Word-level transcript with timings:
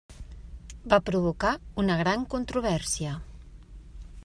Va 0.93 0.97
provocar 1.09 1.51
una 1.83 1.99
gran 2.01 2.25
controvèrsia. 2.33 3.13